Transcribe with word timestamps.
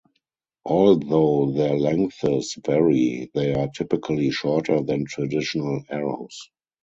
Although 0.65 1.51
their 1.51 1.75
lengths 1.77 2.55
vary, 2.65 3.29
they 3.35 3.53
are 3.53 3.67
typically 3.67 4.31
shorter 4.31 4.81
than 4.81 5.05
traditional 5.05 5.83
arrows. 5.91 6.49